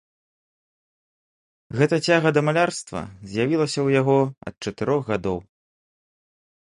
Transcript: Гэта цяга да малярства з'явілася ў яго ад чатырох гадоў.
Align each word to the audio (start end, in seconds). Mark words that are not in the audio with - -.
Гэта 1.81 1.95
цяга 2.09 2.29
да 2.37 2.41
малярства 2.47 2.99
з'явілася 3.33 3.79
ў 3.87 4.03
яго 4.03 4.17
ад 4.51 4.55
чатырох 4.69 5.01
гадоў. 5.15 5.37